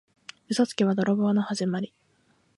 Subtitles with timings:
[0.49, 1.93] 嘘つきは泥棒のはじまり。